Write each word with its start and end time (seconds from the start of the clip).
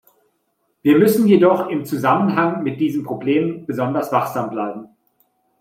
Wir 0.81 0.97
müssen 0.97 1.27
jedoch 1.27 1.67
im 1.67 1.85
Zusammenhang 1.85 2.63
mit 2.63 2.79
diesem 2.79 3.03
Problem 3.03 3.67
besonders 3.67 4.11
wachsam 4.11 4.49
bleiben. 4.49 4.87